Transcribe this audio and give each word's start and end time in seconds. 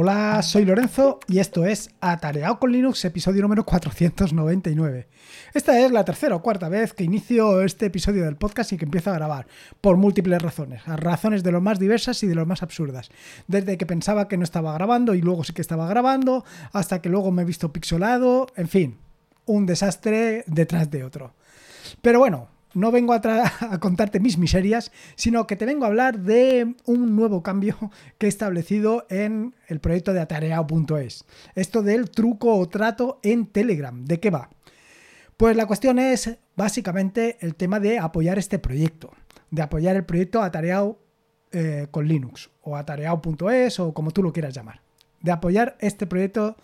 Hola, 0.00 0.42
soy 0.44 0.64
Lorenzo 0.64 1.18
y 1.26 1.40
esto 1.40 1.66
es 1.66 1.90
Atareado 2.00 2.60
con 2.60 2.70
Linux, 2.70 3.04
episodio 3.04 3.42
número 3.42 3.64
499. 3.64 5.08
Esta 5.54 5.80
es 5.80 5.90
la 5.90 6.04
tercera 6.04 6.36
o 6.36 6.40
cuarta 6.40 6.68
vez 6.68 6.94
que 6.94 7.02
inicio 7.02 7.62
este 7.62 7.86
episodio 7.86 8.24
del 8.24 8.36
podcast 8.36 8.72
y 8.72 8.76
que 8.76 8.84
empiezo 8.84 9.10
a 9.10 9.14
grabar, 9.14 9.48
por 9.80 9.96
múltiples 9.96 10.40
razones, 10.40 10.86
razones 10.86 11.42
de 11.42 11.50
lo 11.50 11.60
más 11.60 11.80
diversas 11.80 12.22
y 12.22 12.28
de 12.28 12.36
lo 12.36 12.46
más 12.46 12.62
absurdas. 12.62 13.10
Desde 13.48 13.76
que 13.76 13.86
pensaba 13.86 14.28
que 14.28 14.36
no 14.36 14.44
estaba 14.44 14.72
grabando 14.72 15.16
y 15.16 15.20
luego 15.20 15.42
sí 15.42 15.52
que 15.52 15.62
estaba 15.62 15.88
grabando, 15.88 16.44
hasta 16.72 17.02
que 17.02 17.08
luego 17.08 17.32
me 17.32 17.42
he 17.42 17.44
visto 17.44 17.72
pixelado, 17.72 18.46
en 18.54 18.68
fin, 18.68 18.98
un 19.46 19.66
desastre 19.66 20.44
detrás 20.46 20.92
de 20.92 21.02
otro. 21.02 21.34
Pero 22.02 22.20
bueno, 22.20 22.50
no 22.74 22.90
vengo 22.90 23.12
a, 23.14 23.78
contarte 23.80 24.20
mis 24.20 24.38
miserias, 24.38 24.92
sino 25.14 25.46
que 25.46 25.56
te 25.56 25.66
vengo 25.66 25.84
a 25.84 25.88
hablar 25.88 26.20
de 26.20 26.74
un 26.84 27.16
nuevo 27.16 27.42
cambio 27.42 27.76
que 28.18 28.26
he 28.26 28.28
establecido 28.28 29.06
en 29.10 29.54
el 29.66 29.80
proyecto 29.80 30.12
de 30.12 30.20
atareado.es. 30.20 31.24
Esto 31.54 31.82
del 31.82 32.10
truco 32.10 32.56
o 32.56 32.68
trato 32.68 33.18
en 33.22 33.46
Telegram. 33.46 34.04
¿De 34.04 34.20
qué 34.20 34.30
va? 34.30 34.50
Pues 35.36 35.56
la 35.56 35.66
cuestión 35.66 35.98
es 35.98 36.36
básicamente 36.56 37.38
el 37.40 37.54
tema 37.54 37.78
de 37.78 37.98
apoyar 37.98 38.38
este 38.38 38.58
proyecto, 38.58 39.12
de 39.50 39.62
apoyar 39.62 39.96
el 39.96 40.04
proyecto 40.04 40.42
atareado 40.42 40.98
eh, 41.52 41.86
con 41.90 42.06
Linux 42.08 42.50
o 42.62 42.76
atareado.es 42.76 43.78
o 43.80 43.94
como 43.94 44.10
tú 44.10 44.22
lo 44.22 44.32
quieras 44.32 44.52
llamar, 44.52 44.82
de 45.22 45.30
apoyar 45.30 45.76
este 45.80 46.06
proyecto 46.06 46.56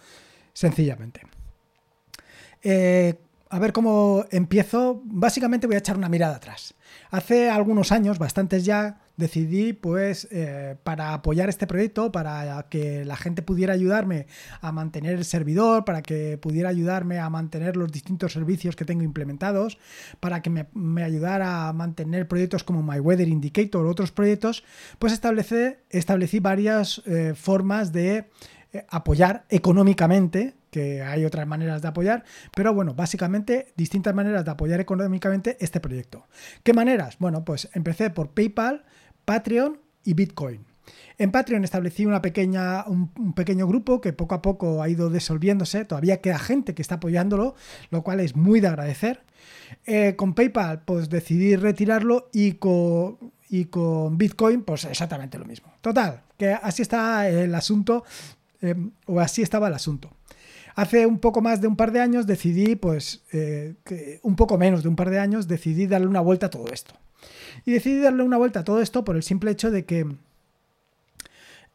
sencillamente. 0.52 1.22
Eh, 2.62 3.14
a 3.54 3.58
ver 3.60 3.72
cómo 3.72 4.24
empiezo. 4.32 5.00
Básicamente 5.04 5.68
voy 5.68 5.76
a 5.76 5.78
echar 5.78 5.96
una 5.96 6.08
mirada 6.08 6.34
atrás. 6.34 6.74
Hace 7.12 7.50
algunos 7.50 7.92
años, 7.92 8.18
bastantes 8.18 8.64
ya, 8.64 9.00
decidí, 9.16 9.72
pues, 9.72 10.27
eh, 10.33 10.74
para 10.83 11.14
apoyar 11.14 11.48
este 11.48 11.69
proyecto, 11.69 12.10
para 12.10 12.66
que 12.69 13.05
la 13.05 13.14
gente 13.14 13.42
pudiera 13.42 13.72
ayudarme 13.72 14.27
a 14.60 14.72
mantener 14.72 15.14
el 15.14 15.25
servidor, 15.25 15.84
para 15.84 16.02
que 16.02 16.36
pudiera 16.36 16.69
ayudarme 16.69 17.20
a 17.20 17.30
mantener 17.30 17.77
los 17.77 17.92
distintos 17.92 18.32
servicios 18.32 18.75
que 18.75 18.84
tengo 18.84 19.05
implementados, 19.05 19.78
para 20.19 20.42
que 20.42 20.50
me, 20.50 21.05
ayudara 21.05 21.69
a 21.69 21.72
mantener 21.72 22.27
proyectos 22.27 22.64
como 22.64 22.82
My 22.82 22.98
Weather 22.98 23.28
Indicator 23.28 23.86
o 23.86 23.88
otros 23.88 24.10
proyectos, 24.10 24.64
pues 24.98 25.12
establecí, 25.12 26.41
varias 26.41 27.02
eh, 27.06 27.34
formas 27.36 27.92
de 27.92 28.25
eh, 28.72 28.84
apoyar 28.91 29.44
económicamente 29.48 30.55
que 30.75 31.03
hay 31.03 31.25
otras 31.25 31.47
maneras 31.47 31.83
de 31.83 31.86
apoyar, 31.86 32.25
pero 32.53 32.75
bueno, 32.75 32.94
básicamente 32.94 33.72
distintas 33.77 34.12
maneras 34.12 34.44
de 34.44 34.50
apoyar 34.50 34.81
económicamente 34.81 35.56
este 35.61 35.78
proyecto. 35.78 36.27
¿Qué 36.64 36.72
maneras? 36.72 37.14
Bueno, 37.20 37.44
pues 37.44 37.69
empecé 37.75 38.11
por 38.11 38.31
PayPal, 38.31 38.84
Patreon 39.25 39.78
y 40.03 40.14
Bitcoin. 40.14 40.66
En 41.16 41.31
Patreon 41.31 41.62
establecí 41.62 42.06
una 42.06 42.20
pequeña, 42.20 42.84
un, 42.89 43.34
pequeño 43.34 43.69
grupo 43.69 44.00
que 44.00 44.12
poco 44.12 44.34
a 44.34 44.42
poco 44.42 44.83
ha 44.83 44.89
ido 44.89 45.11
disolviéndose. 45.11 45.84
Todavía 45.84 46.20
queda 46.20 46.41
gente 46.41 46.75
que 46.75 46.83
está 46.83 46.97
apoyándolo, 46.97 47.55
lo 47.91 48.03
cual 48.03 48.19
es 48.19 48.34
muy 48.34 48.59
de 48.59 48.66
agradecer. 48.66 49.22
Eh, 49.86 50.16
con 50.16 50.34
PayPal, 50.34 50.83
pues 50.83 51.09
decidí 51.09 51.55
retirarlo 51.55 52.31
y 52.33 52.55
con, 52.55 53.19
y 53.48 53.66
con 53.66 54.19
Bitcoin, 54.19 54.62
pues 54.62 54.86
exactamente 54.86 55.38
lo 55.38 55.44
mismo. 55.44 55.72
Total, 55.81 56.22
que 56.36 56.50
así 56.50 56.83
está 56.83 57.28
el 57.28 57.55
asunto, 57.55 58.03
eh, 58.61 58.75
o 59.06 59.20
así 59.20 59.41
estaba 59.41 59.69
el 59.69 59.75
asunto. 59.75 60.11
Hace 60.75 61.06
un 61.06 61.19
poco 61.19 61.41
más 61.41 61.61
de 61.61 61.69
un 61.69 61.77
par 61.77 61.92
de 61.92 62.00
años 62.00 62.27
decidí, 62.27 62.75
pues, 62.75 63.22
eh, 63.33 63.75
un 64.22 64.34
poco 64.34 64.58
menos 64.58 64.83
de 64.83 64.89
un 64.89 64.97
par 64.97 65.11
de 65.11 65.20
años, 65.20 65.47
decidí 65.47 65.86
darle 65.86 66.08
una 66.08 66.20
vuelta 66.20 66.47
a 66.47 66.50
todo 66.50 66.66
esto. 66.72 66.94
Y 67.64 67.72
decidí 67.72 68.00
darle 68.00 68.25
una 68.25 68.39
vuelta 68.39 68.61
a 68.61 68.64
todo 68.64 68.81
esto 68.81 69.05
por 69.05 69.14
el 69.14 69.22
simple 69.22 69.53
hecho 69.53 69.70
de 69.70 69.84
que 69.84 70.06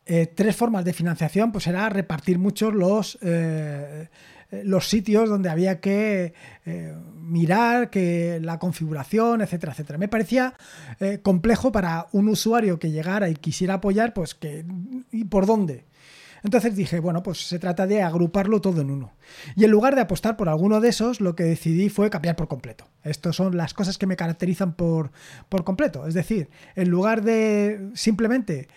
eh, 0.05 0.27
tres 0.27 0.55
formas 0.55 0.83
de 0.83 0.91
financiación, 0.91 1.51
pues 1.53 1.67
era 1.67 1.87
repartir 1.87 2.39
muchos 2.39 2.73
los, 2.73 3.17
eh, 3.21 4.09
los 4.63 4.89
sitios 4.89 5.29
donde 5.29 5.49
había 5.49 5.79
que 5.79 6.33
mirar 7.15 7.89
que 7.89 8.39
la 8.41 8.59
configuración, 8.59 9.41
etcétera, 9.41 9.71
etcétera. 9.71 9.97
Me 9.97 10.07
parecía 10.07 10.55
complejo 11.21 11.71
para 11.71 12.07
un 12.11 12.27
usuario 12.27 12.79
que 12.79 12.91
llegara 12.91 13.29
y 13.29 13.35
quisiera 13.35 13.75
apoyar, 13.75 14.13
pues 14.13 14.35
que, 14.35 14.65
¿y 15.11 15.23
por 15.25 15.45
dónde? 15.45 15.85
Entonces 16.43 16.75
dije, 16.75 16.99
bueno, 16.99 17.23
pues 17.23 17.47
se 17.47 17.59
trata 17.59 17.87
de 17.87 18.01
agruparlo 18.01 18.61
todo 18.61 18.81
en 18.81 18.91
uno. 18.91 19.13
Y 19.55 19.65
en 19.65 19.71
lugar 19.71 19.95
de 19.95 20.01
apostar 20.01 20.37
por 20.37 20.49
alguno 20.49 20.79
de 20.79 20.89
esos, 20.89 21.21
lo 21.21 21.35
que 21.35 21.43
decidí 21.43 21.89
fue 21.89 22.09
cambiar 22.09 22.35
por 22.35 22.47
completo. 22.47 22.85
Estas 23.03 23.35
son 23.35 23.57
las 23.57 23.73
cosas 23.73 23.97
que 23.97 24.07
me 24.07 24.15
caracterizan 24.15 24.73
por, 24.73 25.11
por 25.49 25.63
completo. 25.63 26.07
Es 26.07 26.13
decir, 26.13 26.49
en 26.75 26.89
lugar 26.89 27.21
de 27.23 27.89
simplemente 27.93 28.67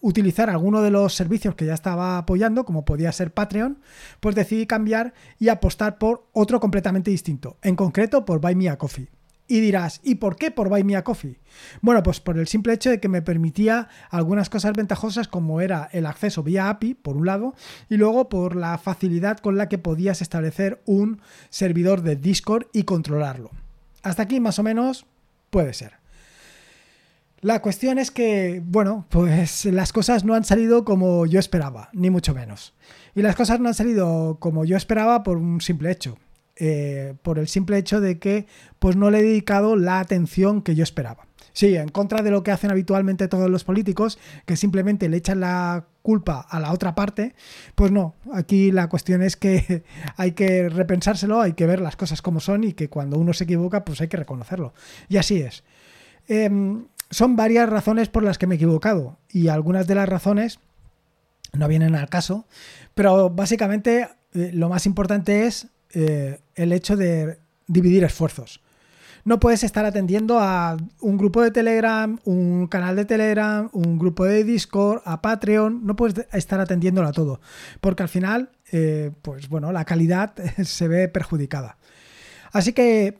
utilizar 0.00 0.48
alguno 0.48 0.82
de 0.82 0.90
los 0.90 1.14
servicios 1.14 1.54
que 1.54 1.66
ya 1.66 1.74
estaba 1.74 2.18
apoyando, 2.18 2.64
como 2.64 2.84
podía 2.84 3.12
ser 3.12 3.32
Patreon, 3.32 3.78
pues 4.20 4.34
decidí 4.34 4.66
cambiar 4.66 5.12
y 5.38 5.48
apostar 5.48 5.98
por 5.98 6.26
otro 6.32 6.60
completamente 6.60 7.10
distinto, 7.10 7.56
en 7.62 7.76
concreto 7.76 8.24
por 8.24 8.40
Buy 8.40 8.54
Me 8.54 8.68
a 8.68 8.78
Coffee. 8.78 9.08
Y 9.50 9.60
dirás, 9.60 10.02
¿y 10.04 10.16
por 10.16 10.36
qué 10.36 10.50
por 10.50 10.68
Buy 10.68 10.84
Me 10.84 10.94
a 10.94 11.02
Coffee? 11.02 11.40
Bueno, 11.80 12.02
pues 12.02 12.20
por 12.20 12.38
el 12.38 12.46
simple 12.46 12.74
hecho 12.74 12.90
de 12.90 13.00
que 13.00 13.08
me 13.08 13.22
permitía 13.22 13.88
algunas 14.10 14.50
cosas 14.50 14.74
ventajosas 14.74 15.26
como 15.26 15.62
era 15.62 15.88
el 15.92 16.04
acceso 16.04 16.42
vía 16.42 16.68
API, 16.68 16.92
por 16.92 17.16
un 17.16 17.24
lado, 17.24 17.54
y 17.88 17.96
luego 17.96 18.28
por 18.28 18.54
la 18.54 18.76
facilidad 18.76 19.38
con 19.38 19.56
la 19.56 19.70
que 19.70 19.78
podías 19.78 20.20
establecer 20.20 20.82
un 20.84 21.22
servidor 21.48 22.02
de 22.02 22.16
Discord 22.16 22.66
y 22.74 22.82
controlarlo. 22.82 23.50
Hasta 24.02 24.24
aquí 24.24 24.38
más 24.38 24.58
o 24.58 24.62
menos 24.62 25.06
puede 25.48 25.72
ser. 25.72 25.94
La 27.40 27.62
cuestión 27.62 27.98
es 27.98 28.10
que, 28.10 28.60
bueno, 28.62 29.06
pues 29.08 29.64
las 29.64 29.94
cosas 29.94 30.24
no 30.24 30.34
han 30.34 30.44
salido 30.44 30.84
como 30.84 31.24
yo 31.24 31.40
esperaba, 31.40 31.88
ni 31.94 32.10
mucho 32.10 32.34
menos. 32.34 32.74
Y 33.14 33.22
las 33.22 33.34
cosas 33.34 33.60
no 33.60 33.68
han 33.68 33.74
salido 33.74 34.36
como 34.40 34.66
yo 34.66 34.76
esperaba 34.76 35.22
por 35.22 35.38
un 35.38 35.62
simple 35.62 35.90
hecho 35.90 36.18
eh, 36.58 37.14
por 37.22 37.38
el 37.38 37.48
simple 37.48 37.78
hecho 37.78 38.00
de 38.00 38.18
que 38.18 38.46
pues 38.78 38.96
no 38.96 39.10
le 39.10 39.20
he 39.20 39.22
dedicado 39.22 39.76
la 39.76 40.00
atención 40.00 40.62
que 40.62 40.74
yo 40.74 40.82
esperaba. 40.82 41.28
Sí, 41.52 41.74
en 41.74 41.88
contra 41.88 42.22
de 42.22 42.30
lo 42.30 42.42
que 42.42 42.52
hacen 42.52 42.70
habitualmente 42.70 43.26
todos 43.26 43.50
los 43.50 43.64
políticos, 43.64 44.18
que 44.46 44.56
simplemente 44.56 45.08
le 45.08 45.16
echan 45.16 45.40
la 45.40 45.86
culpa 46.02 46.40
a 46.40 46.60
la 46.60 46.72
otra 46.72 46.94
parte, 46.94 47.34
pues 47.74 47.90
no, 47.90 48.14
aquí 48.32 48.70
la 48.70 48.88
cuestión 48.88 49.22
es 49.22 49.36
que 49.36 49.82
hay 50.16 50.32
que 50.32 50.68
repensárselo, 50.68 51.40
hay 51.40 51.54
que 51.54 51.66
ver 51.66 51.80
las 51.80 51.96
cosas 51.96 52.22
como 52.22 52.40
son 52.40 52.64
y 52.64 52.74
que 52.74 52.88
cuando 52.88 53.18
uno 53.18 53.32
se 53.32 53.44
equivoca, 53.44 53.84
pues 53.84 54.00
hay 54.00 54.08
que 54.08 54.16
reconocerlo. 54.16 54.72
Y 55.08 55.16
así 55.16 55.40
es. 55.40 55.64
Em, 56.28 56.86
son 57.10 57.36
varias 57.36 57.68
razones 57.68 58.08
por 58.08 58.22
las 58.22 58.38
que 58.38 58.46
me 58.46 58.54
he 58.54 58.56
equivocado 58.56 59.18
y 59.28 59.48
algunas 59.48 59.86
de 59.86 59.94
las 59.94 60.08
razones 60.08 60.60
no 61.52 61.66
vienen 61.66 61.94
al 61.94 62.08
caso, 62.08 62.46
pero 62.94 63.30
básicamente 63.30 64.08
eh, 64.34 64.50
lo 64.52 64.68
más 64.68 64.86
importante 64.86 65.46
es 65.46 65.68
eh, 65.94 66.40
el 66.54 66.72
hecho 66.72 66.96
de 66.96 67.38
dividir 67.66 68.04
esfuerzos. 68.04 68.60
No 69.24 69.40
puedes 69.40 69.62
estar 69.62 69.84
atendiendo 69.84 70.38
a 70.40 70.76
un 71.00 71.18
grupo 71.18 71.42
de 71.42 71.50
Telegram, 71.50 72.18
un 72.24 72.66
canal 72.66 72.96
de 72.96 73.04
Telegram, 73.04 73.68
un 73.72 73.98
grupo 73.98 74.24
de 74.24 74.44
Discord, 74.44 75.02
a 75.04 75.20
Patreon, 75.20 75.84
no 75.84 75.96
puedes 75.96 76.26
estar 76.32 76.60
atendiéndolo 76.60 77.08
a 77.08 77.12
todo, 77.12 77.40
porque 77.80 78.02
al 78.02 78.08
final, 78.08 78.50
eh, 78.72 79.10
pues 79.22 79.48
bueno, 79.48 79.70
la 79.72 79.84
calidad 79.84 80.32
se 80.64 80.88
ve 80.88 81.08
perjudicada. 81.08 81.76
Así 82.52 82.72
que 82.72 83.18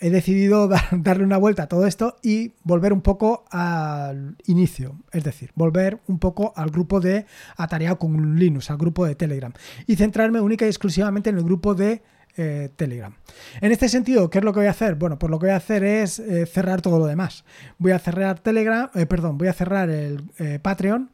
he 0.00 0.10
decidido 0.10 0.68
darle 0.92 1.24
una 1.24 1.36
vuelta 1.36 1.64
a 1.64 1.66
todo 1.66 1.86
esto 1.86 2.16
y 2.22 2.52
volver 2.62 2.92
un 2.92 3.00
poco 3.00 3.44
al 3.50 4.36
inicio, 4.46 4.96
es 5.12 5.24
decir, 5.24 5.50
volver 5.54 6.00
un 6.06 6.18
poco 6.18 6.52
al 6.56 6.70
grupo 6.70 7.00
de 7.00 7.26
Atareado 7.56 7.98
con 7.98 8.36
Linux, 8.36 8.70
al 8.70 8.78
grupo 8.78 9.06
de 9.06 9.14
Telegram, 9.14 9.52
y 9.86 9.96
centrarme 9.96 10.40
única 10.40 10.66
y 10.66 10.68
exclusivamente 10.68 11.30
en 11.30 11.38
el 11.38 11.44
grupo 11.44 11.74
de 11.74 12.02
eh, 12.36 12.70
Telegram. 12.74 13.14
En 13.60 13.70
este 13.70 13.88
sentido, 13.88 14.28
¿qué 14.28 14.38
es 14.38 14.44
lo 14.44 14.52
que 14.52 14.60
voy 14.60 14.66
a 14.66 14.72
hacer? 14.72 14.96
Bueno, 14.96 15.18
pues 15.18 15.30
lo 15.30 15.38
que 15.38 15.46
voy 15.46 15.52
a 15.52 15.56
hacer 15.56 15.84
es 15.84 16.18
eh, 16.18 16.46
cerrar 16.46 16.82
todo 16.82 16.98
lo 16.98 17.06
demás. 17.06 17.44
Voy 17.78 17.92
a 17.92 17.98
cerrar 18.00 18.40
Telegram, 18.40 18.90
eh, 18.94 19.06
perdón, 19.06 19.38
voy 19.38 19.48
a 19.48 19.52
cerrar 19.52 19.88
el 19.88 20.24
Patreon. 20.60 21.12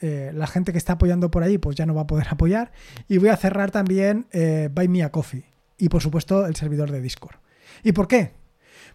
la 0.00 0.46
gente 0.46 0.72
que 0.72 0.78
está 0.78 0.94
apoyando 0.94 1.30
por 1.30 1.42
ahí, 1.42 1.58
pues 1.58 1.76
ya 1.76 1.86
no 1.86 1.94
va 1.94 2.02
a 2.02 2.06
poder 2.06 2.26
apoyar. 2.30 2.72
Y 3.08 3.18
voy 3.18 3.30
a 3.30 3.36
cerrar 3.36 3.70
también 3.70 4.26
Buy 4.74 4.88
Me 4.88 5.02
a 5.02 5.10
Coffee. 5.10 5.49
Y 5.80 5.88
por 5.88 6.02
supuesto, 6.02 6.46
el 6.46 6.54
servidor 6.54 6.92
de 6.92 7.00
Discord. 7.00 7.36
¿Y 7.82 7.92
por 7.92 8.06
qué? 8.06 8.32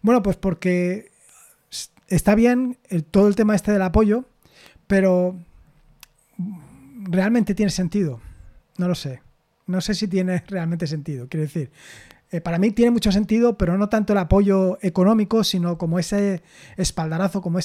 Bueno, 0.01 0.21
pues 0.21 0.37
porque 0.37 1.11
está 2.07 2.35
bien 2.35 2.77
todo 3.11 3.27
el 3.27 3.35
tema 3.35 3.55
este 3.55 3.71
del 3.71 3.81
apoyo, 3.81 4.25
pero 4.87 5.37
realmente 7.09 7.55
tiene 7.55 7.71
sentido. 7.71 8.21
No 8.77 8.87
lo 8.87 8.95
sé. 8.95 9.21
No 9.65 9.81
sé 9.81 9.95
si 9.95 10.07
tiene 10.07 10.43
realmente 10.47 10.87
sentido. 10.87 11.27
Quiero 11.27 11.43
decir, 11.43 11.71
eh, 12.31 12.41
para 12.41 12.57
mí 12.57 12.71
tiene 12.71 12.91
mucho 12.91 13.11
sentido, 13.11 13.57
pero 13.57 13.77
no 13.77 13.87
tanto 13.87 14.13
el 14.13 14.19
apoyo 14.19 14.77
económico, 14.81 15.43
sino 15.43 15.77
como 15.77 15.99
ese 15.99 16.41
espaldarazo, 16.75 17.41
como 17.41 17.59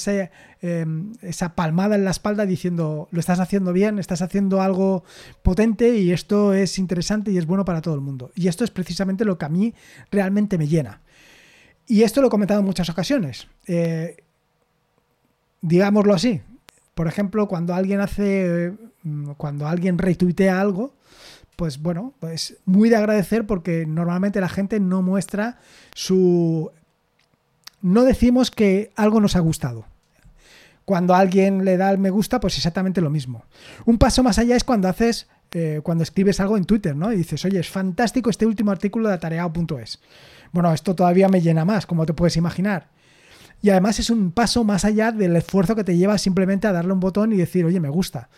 em, 0.61 1.13
esa 1.23 1.55
palmada 1.55 1.95
en 1.95 2.05
la 2.05 2.11
espalda 2.11 2.45
diciendo, 2.45 3.09
lo 3.11 3.21
estás 3.21 3.41
haciendo 3.41 3.73
bien, 3.73 3.99
estás 3.99 4.21
haciendo 4.21 4.61
algo 4.61 5.03
potente 5.43 5.97
y 5.97 6.13
esto 6.13 6.53
es 6.53 6.79
interesante 6.79 7.31
y 7.31 7.39
es 7.39 7.47
bueno 7.47 7.65
para 7.65 7.81
todo 7.81 7.95
el 7.95 8.01
mundo. 8.03 8.31
Y 8.35 8.49
esto 8.49 8.63
es 8.65 8.71
precisamente 8.71 9.25
lo 9.25 9.39
que 9.39 9.47
a 9.47 9.49
mí 9.49 9.75
realmente 10.11 10.59
me 10.59 10.69
llena. 10.69 11.01
Y 11.87 12.03
esto 12.03 12.21
lo 12.21 12.29
he 12.29 12.31
comentado 12.31 12.61
en 12.61 12.67
muchas 12.67 12.91
ocasiones. 12.91 13.49
Eh, 13.67 14.19
digámoslo 15.63 16.15
así, 16.15 16.43
por 16.95 17.09
ejemplo, 17.09 17.49
cuando 17.49 17.75
alguien 17.75 18.01
hace, 18.01 18.75
mm, 19.03 19.33
cuando 19.39 19.67
alguien 19.67 19.97
retuitea 19.97 20.61
algo, 20.61 20.95
pues 21.61 21.83
bueno, 21.83 22.15
pues 22.21 22.57
muy 22.65 22.89
de 22.89 22.97
agradecer 22.97 23.47
porque 23.47 23.85
normalmente 23.85 24.41
la 24.41 24.49
gente 24.49 24.81
no 24.81 25.03
muestra 25.03 25.59
su... 25.95 26.71
No 27.83 28.05
decimos 28.05 28.51
que 28.51 28.93
algo 28.97 29.21
nos 29.21 29.37
ha 29.37 29.41
gustado. 29.41 29.85
Cuando 30.87 31.15
alguien 31.15 31.67
le 31.67 31.77
da 31.77 31.91
el 31.91 31.99
me 31.99 32.09
gusta, 32.09 32.41
pues 32.41 32.57
exactamente 32.57 33.03
lo 33.03 33.11
mismo. 33.11 33.45
Un 33.85 33.99
paso 33.99 34.23
más 34.23 34.39
allá 34.39 34.57
es 34.57 34.65
cuando 34.65 34.89
haces, 34.89 35.29
eh, 35.53 35.81
cuando 35.83 36.03
escribes 36.03 36.41
algo 36.41 36.57
en 36.57 36.65
Twitter, 36.65 36.97
¿no? 36.97 37.13
Y 37.13 37.17
dices, 37.19 37.45
oye, 37.45 37.61
es 37.61 37.69
fantástico 37.69 38.31
este 38.31 38.47
último 38.47 38.71
artículo 38.71 39.09
de 39.09 39.17
atareado.es. 39.17 40.01
Bueno, 40.53 40.73
esto 40.73 40.95
todavía 40.95 41.29
me 41.29 41.43
llena 41.43 41.67
más, 41.67 41.85
como 41.85 42.07
te 42.07 42.15
puedes 42.15 42.39
imaginar. 42.39 42.89
Y 43.61 43.69
además 43.69 43.99
es 43.99 44.09
un 44.09 44.33
paso 44.33 44.65
más 44.65 44.87
allá 44.87 45.13
del 45.13 45.37
esfuerzo 45.37 45.77
que 45.77 45.85
te 45.85 45.99
lleva 45.99 46.17
simplemente 46.17 46.69
a 46.69 46.73
darle 46.73 46.95
un 46.95 47.01
botón 47.01 47.35
y 47.35 47.37
decir, 47.37 47.67
oye, 47.67 47.81
me 47.81 47.91
gusta. 47.91 48.31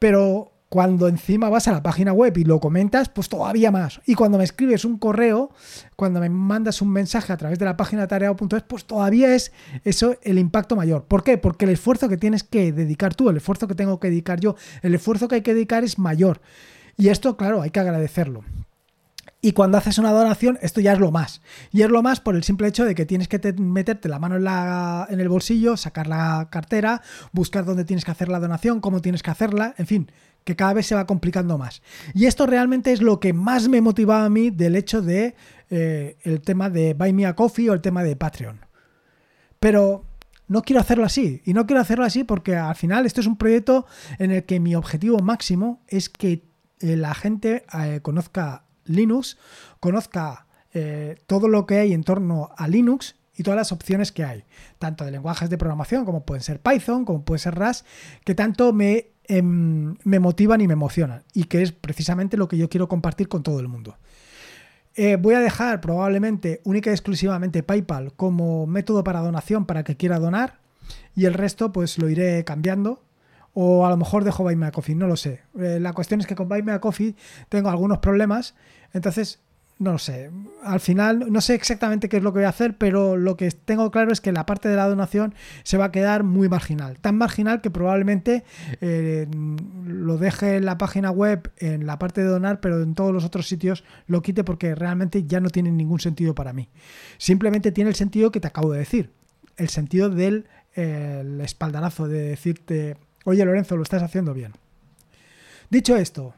Pero 0.00 0.53
cuando 0.74 1.06
encima 1.06 1.48
vas 1.50 1.68
a 1.68 1.72
la 1.72 1.84
página 1.84 2.12
web 2.12 2.36
y 2.36 2.42
lo 2.42 2.58
comentas, 2.58 3.08
pues 3.08 3.28
todavía 3.28 3.70
más. 3.70 4.00
Y 4.06 4.16
cuando 4.16 4.38
me 4.38 4.42
escribes 4.42 4.84
un 4.84 4.98
correo, 4.98 5.52
cuando 5.94 6.18
me 6.18 6.28
mandas 6.28 6.82
un 6.82 6.90
mensaje 6.90 7.32
a 7.32 7.36
través 7.36 7.60
de 7.60 7.64
la 7.64 7.76
página 7.76 8.08
tareao.es, 8.08 8.64
pues 8.64 8.84
todavía 8.84 9.36
es 9.36 9.52
eso 9.84 10.16
el 10.22 10.36
impacto 10.36 10.74
mayor. 10.74 11.04
¿Por 11.04 11.22
qué? 11.22 11.38
Porque 11.38 11.66
el 11.66 11.70
esfuerzo 11.70 12.08
que 12.08 12.16
tienes 12.16 12.42
que 12.42 12.72
dedicar 12.72 13.14
tú, 13.14 13.30
el 13.30 13.36
esfuerzo 13.36 13.68
que 13.68 13.76
tengo 13.76 14.00
que 14.00 14.10
dedicar 14.10 14.40
yo, 14.40 14.56
el 14.82 14.96
esfuerzo 14.96 15.28
que 15.28 15.36
hay 15.36 15.42
que 15.42 15.54
dedicar 15.54 15.84
es 15.84 15.96
mayor. 15.96 16.40
Y 16.96 17.06
esto, 17.06 17.36
claro, 17.36 17.62
hay 17.62 17.70
que 17.70 17.78
agradecerlo. 17.78 18.42
Y 19.40 19.52
cuando 19.52 19.78
haces 19.78 19.98
una 19.98 20.10
donación, 20.10 20.58
esto 20.60 20.80
ya 20.80 20.94
es 20.94 20.98
lo 20.98 21.12
más. 21.12 21.40
Y 21.70 21.82
es 21.82 21.88
lo 21.88 22.02
más 22.02 22.18
por 22.18 22.34
el 22.34 22.42
simple 22.42 22.66
hecho 22.66 22.84
de 22.84 22.96
que 22.96 23.06
tienes 23.06 23.28
que 23.28 23.38
meterte 23.58 24.08
la 24.08 24.18
mano 24.18 24.34
en, 24.34 24.42
la, 24.42 25.06
en 25.08 25.20
el 25.20 25.28
bolsillo, 25.28 25.76
sacar 25.76 26.08
la 26.08 26.48
cartera, 26.50 27.00
buscar 27.30 27.64
dónde 27.64 27.84
tienes 27.84 28.04
que 28.04 28.10
hacer 28.10 28.28
la 28.28 28.40
donación, 28.40 28.80
cómo 28.80 29.00
tienes 29.00 29.22
que 29.22 29.30
hacerla, 29.30 29.76
en 29.78 29.86
fin, 29.86 30.10
que 30.44 30.56
cada 30.56 30.74
vez 30.74 30.86
se 30.86 30.94
va 30.94 31.06
complicando 31.06 31.58
más. 31.58 31.82
Y 32.12 32.26
esto 32.26 32.46
realmente 32.46 32.92
es 32.92 33.00
lo 33.00 33.18
que 33.18 33.32
más 33.32 33.68
me 33.68 33.80
motivaba 33.80 34.24
a 34.24 34.30
mí 34.30 34.50
del 34.50 34.76
hecho 34.76 35.02
de 35.02 35.34
eh, 35.70 36.18
el 36.22 36.42
tema 36.42 36.70
de 36.70 36.94
Buy 36.94 37.12
Me 37.12 37.26
a 37.26 37.34
Coffee 37.34 37.70
o 37.70 37.72
el 37.72 37.80
tema 37.80 38.04
de 38.04 38.14
Patreon. 38.14 38.60
Pero 39.58 40.04
no 40.46 40.62
quiero 40.62 40.80
hacerlo 40.80 41.04
así. 41.04 41.40
Y 41.46 41.54
no 41.54 41.66
quiero 41.66 41.80
hacerlo 41.80 42.04
así 42.04 42.24
porque 42.24 42.56
al 42.56 42.76
final 42.76 43.06
esto 43.06 43.22
es 43.22 43.26
un 43.26 43.36
proyecto 43.36 43.86
en 44.18 44.30
el 44.30 44.44
que 44.44 44.60
mi 44.60 44.74
objetivo 44.74 45.18
máximo 45.20 45.82
es 45.88 46.10
que 46.10 46.44
eh, 46.80 46.96
la 46.96 47.14
gente 47.14 47.64
eh, 47.72 48.00
conozca 48.02 48.64
Linux, 48.84 49.38
conozca 49.80 50.46
todo 51.26 51.46
lo 51.46 51.66
que 51.66 51.78
hay 51.78 51.92
en 51.92 52.02
torno 52.02 52.50
a 52.56 52.66
Linux 52.66 53.14
y 53.36 53.42
todas 53.42 53.56
las 53.56 53.72
opciones 53.72 54.12
que 54.12 54.24
hay, 54.24 54.44
tanto 54.78 55.04
de 55.04 55.10
lenguajes 55.10 55.50
de 55.50 55.58
programación 55.58 56.04
como 56.04 56.24
pueden 56.24 56.42
ser 56.42 56.60
Python, 56.60 57.04
como 57.04 57.24
puede 57.24 57.38
ser 57.38 57.54
Rust, 57.54 57.86
que 58.24 58.34
tanto 58.34 58.72
me, 58.72 59.13
em, 59.28 59.96
me 60.04 60.18
motivan 60.18 60.60
y 60.60 60.66
me 60.66 60.72
emocionan, 60.72 61.22
y 61.32 61.44
que 61.44 61.62
es 61.62 61.72
precisamente 61.72 62.36
lo 62.36 62.48
que 62.48 62.56
yo 62.56 62.68
quiero 62.68 62.88
compartir 62.88 63.28
con 63.28 63.42
todo 63.42 63.60
el 63.60 63.68
mundo. 63.68 63.96
Eh, 64.96 65.16
voy 65.16 65.34
a 65.34 65.40
dejar 65.40 65.80
probablemente 65.80 66.60
única 66.64 66.90
y 66.90 66.92
exclusivamente 66.92 67.62
PayPal 67.62 68.12
como 68.14 68.66
método 68.66 69.02
para 69.02 69.20
donación 69.20 69.66
para 69.66 69.82
que 69.82 69.96
quiera 69.96 70.18
donar, 70.18 70.60
y 71.16 71.24
el 71.24 71.34
resto 71.34 71.72
pues 71.72 71.98
lo 71.98 72.08
iré 72.08 72.44
cambiando 72.44 73.02
o 73.54 73.86
a 73.86 73.90
lo 73.90 73.96
mejor 73.96 74.24
dejo 74.24 74.42
Buy 74.42 74.56
Me 74.56 74.66
a 74.66 74.72
Coffee, 74.72 74.96
no 74.96 75.06
lo 75.06 75.16
sé. 75.16 75.42
Eh, 75.58 75.78
la 75.80 75.92
cuestión 75.92 76.20
es 76.20 76.26
que 76.26 76.34
con 76.34 76.48
Buy 76.48 76.62
Me 76.62 76.72
a 76.72 76.80
Coffee 76.80 77.14
tengo 77.48 77.70
algunos 77.70 77.98
problemas, 77.98 78.54
entonces 78.92 79.40
no 79.78 79.92
lo 79.92 79.98
sé. 79.98 80.30
Al 80.62 80.80
final 80.80 81.32
no 81.32 81.40
sé 81.40 81.54
exactamente 81.54 82.08
qué 82.08 82.18
es 82.18 82.22
lo 82.22 82.32
que 82.32 82.38
voy 82.38 82.46
a 82.46 82.50
hacer, 82.50 82.76
pero 82.78 83.16
lo 83.16 83.36
que 83.36 83.50
tengo 83.50 83.90
claro 83.90 84.12
es 84.12 84.20
que 84.20 84.32
la 84.32 84.46
parte 84.46 84.68
de 84.68 84.76
la 84.76 84.88
donación 84.88 85.34
se 85.62 85.76
va 85.76 85.86
a 85.86 85.92
quedar 85.92 86.22
muy 86.22 86.48
marginal. 86.48 86.98
Tan 87.00 87.16
marginal 87.16 87.60
que 87.60 87.70
probablemente 87.70 88.44
eh, 88.80 89.26
lo 89.84 90.16
deje 90.16 90.56
en 90.56 90.64
la 90.64 90.78
página 90.78 91.10
web, 91.10 91.50
en 91.58 91.86
la 91.86 91.98
parte 91.98 92.22
de 92.22 92.28
donar, 92.28 92.60
pero 92.60 92.82
en 92.82 92.94
todos 92.94 93.12
los 93.12 93.24
otros 93.24 93.48
sitios 93.48 93.84
lo 94.06 94.22
quite 94.22 94.44
porque 94.44 94.74
realmente 94.74 95.24
ya 95.24 95.40
no 95.40 95.50
tiene 95.50 95.70
ningún 95.70 96.00
sentido 96.00 96.34
para 96.34 96.52
mí. 96.52 96.68
Simplemente 97.18 97.72
tiene 97.72 97.90
el 97.90 97.96
sentido 97.96 98.30
que 98.30 98.40
te 98.40 98.48
acabo 98.48 98.72
de 98.72 98.78
decir. 98.78 99.10
El 99.56 99.68
sentido 99.68 100.08
del 100.10 100.46
espaldarazo 100.74 102.08
de 102.08 102.20
decirte 102.20 102.96
Oye, 103.24 103.44
Lorenzo, 103.44 103.76
lo 103.76 103.82
estás 103.82 104.02
haciendo 104.02 104.34
bien. 104.34 104.52
Dicho 105.70 105.96
esto, 105.96 106.34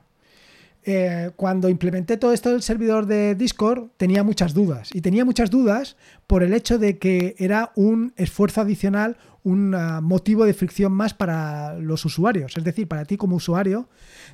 eh, 0.88 1.32
cuando 1.34 1.68
implementé 1.68 2.16
todo 2.16 2.32
esto 2.32 2.52
del 2.52 2.62
servidor 2.62 3.06
de 3.06 3.34
Discord, 3.34 3.88
tenía 3.96 4.22
muchas 4.22 4.54
dudas. 4.54 4.90
Y 4.94 5.00
tenía 5.00 5.24
muchas 5.24 5.50
dudas 5.50 5.96
por 6.28 6.44
el 6.44 6.54
hecho 6.54 6.78
de 6.78 6.98
que 6.98 7.34
era 7.38 7.72
un 7.74 8.12
esfuerzo 8.14 8.60
adicional, 8.60 9.16
un 9.42 9.74
ah, 9.74 10.00
motivo 10.00 10.44
de 10.44 10.54
fricción 10.54 10.92
más 10.92 11.12
para 11.12 11.74
los 11.74 12.04
usuarios. 12.04 12.56
Es 12.56 12.62
decir, 12.62 12.86
para 12.86 13.04
ti 13.04 13.16
como 13.16 13.34
usuario, 13.34 13.88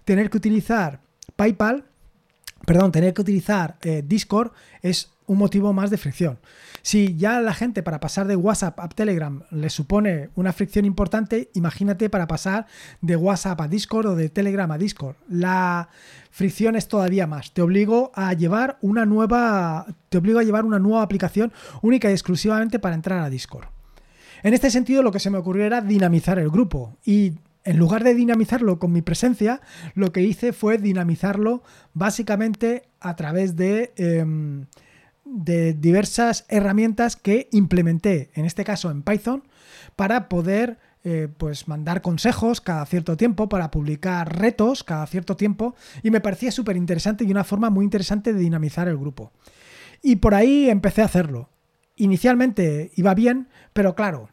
tener 0.04 0.28
que 0.28 0.36
utilizar 0.36 1.00
PayPal, 1.36 1.86
perdón, 2.66 2.92
tener 2.92 3.14
que 3.14 3.22
utilizar 3.22 3.78
eh, 3.80 4.04
Discord 4.06 4.52
es 4.82 5.10
un 5.26 5.38
motivo 5.38 5.72
más 5.72 5.90
de 5.90 5.98
fricción. 5.98 6.38
Si 6.82 7.16
ya 7.16 7.40
la 7.40 7.54
gente 7.54 7.82
para 7.82 8.00
pasar 8.00 8.26
de 8.26 8.36
WhatsApp 8.36 8.78
a 8.80 8.88
Telegram 8.88 9.42
le 9.50 9.70
supone 9.70 10.30
una 10.34 10.52
fricción 10.52 10.84
importante, 10.84 11.50
imagínate 11.54 12.10
para 12.10 12.26
pasar 12.26 12.66
de 13.00 13.16
WhatsApp 13.16 13.60
a 13.60 13.68
Discord 13.68 14.06
o 14.06 14.16
de 14.16 14.28
Telegram 14.28 14.70
a 14.70 14.78
Discord. 14.78 15.16
La 15.28 15.88
fricción 16.30 16.74
es 16.76 16.88
todavía 16.88 17.26
más. 17.26 17.52
Te 17.52 17.62
obligo 17.62 18.10
a 18.14 18.32
llevar 18.32 18.78
una 18.80 19.06
nueva, 19.06 19.86
te 20.08 20.18
obligo 20.18 20.40
a 20.40 20.42
llevar 20.42 20.64
una 20.64 20.78
nueva 20.78 21.02
aplicación 21.02 21.52
única 21.82 22.10
y 22.10 22.12
exclusivamente 22.12 22.78
para 22.78 22.94
entrar 22.94 23.20
a 23.20 23.30
Discord. 23.30 23.66
En 24.42 24.54
este 24.54 24.70
sentido, 24.70 25.02
lo 25.02 25.12
que 25.12 25.20
se 25.20 25.30
me 25.30 25.38
ocurrió 25.38 25.64
era 25.64 25.80
dinamizar 25.80 26.38
el 26.40 26.50
grupo 26.50 26.96
y 27.04 27.34
en 27.64 27.78
lugar 27.78 28.02
de 28.02 28.14
dinamizarlo 28.14 28.78
con 28.78 28.92
mi 28.92 29.02
presencia, 29.02 29.60
lo 29.94 30.12
que 30.12 30.22
hice 30.22 30.52
fue 30.52 30.78
dinamizarlo 30.78 31.62
básicamente 31.94 32.88
a 33.00 33.14
través 33.14 33.56
de 33.56 33.92
em, 33.96 34.66
de 35.24 35.72
diversas 35.72 36.44
herramientas 36.48 37.16
que 37.16 37.48
implementé, 37.52 38.30
en 38.34 38.44
este 38.44 38.64
caso 38.64 38.90
en 38.90 39.02
Python, 39.02 39.44
para 39.96 40.28
poder 40.28 40.78
eh, 41.04 41.28
pues 41.36 41.66
mandar 41.66 42.00
consejos 42.00 42.60
cada 42.60 42.86
cierto 42.86 43.16
tiempo, 43.16 43.48
para 43.48 43.70
publicar 43.70 44.38
retos 44.38 44.84
cada 44.84 45.06
cierto 45.06 45.36
tiempo, 45.36 45.74
y 46.02 46.10
me 46.10 46.20
parecía 46.20 46.52
súper 46.52 46.76
interesante 46.76 47.24
y 47.24 47.30
una 47.30 47.44
forma 47.44 47.70
muy 47.70 47.84
interesante 47.84 48.32
de 48.32 48.38
dinamizar 48.38 48.88
el 48.88 48.98
grupo. 48.98 49.32
Y 50.02 50.16
por 50.16 50.34
ahí 50.34 50.68
empecé 50.68 51.02
a 51.02 51.06
hacerlo. 51.06 51.48
Inicialmente 51.96 52.92
iba 52.96 53.14
bien, 53.14 53.48
pero 53.72 53.94
claro, 53.94 54.28